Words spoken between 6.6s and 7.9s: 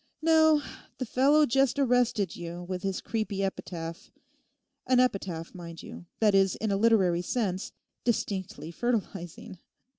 a literary sense